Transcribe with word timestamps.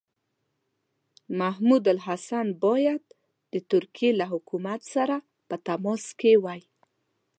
محمودالحسن 1.39 2.47
باید 2.65 3.03
د 3.53 3.55
ترکیې 3.71 4.11
له 4.19 4.25
حکومت 4.31 4.81
سره 4.93 5.15
په 5.49 5.55
تماس 5.67 6.03
کې 6.19 6.31
وای. 6.43 6.61